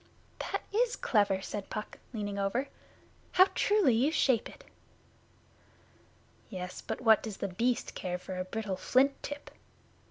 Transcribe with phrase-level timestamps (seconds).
[0.39, 2.69] 'That is clever,' said Puck, leaning over.
[3.33, 4.63] 'How truly you shape it!'
[6.49, 9.51] 'Yes, but what does The Beast care for a brittle flint tip?